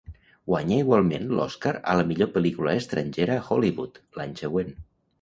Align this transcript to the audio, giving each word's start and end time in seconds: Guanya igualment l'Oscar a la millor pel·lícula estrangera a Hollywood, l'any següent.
Guanya 0.51 0.79
igualment 0.83 1.27
l'Oscar 1.41 1.75
a 1.93 1.95
la 2.01 2.07
millor 2.13 2.33
pel·lícula 2.39 2.75
estrangera 2.83 3.39
a 3.39 3.47
Hollywood, 3.51 4.05
l'any 4.21 4.39
següent. 4.45 4.79